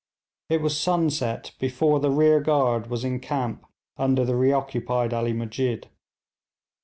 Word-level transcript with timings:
It 0.49 0.63
was 0.63 0.79
sunset 0.79 1.51
before 1.59 1.99
the 1.99 2.09
rear 2.09 2.39
guard 2.39 2.87
was 2.89 3.03
in 3.03 3.19
camp 3.19 3.67
under 3.97 4.25
the 4.25 4.33
reoccupied 4.35 5.13
Ali 5.13 5.31
Musjid. 5.31 5.85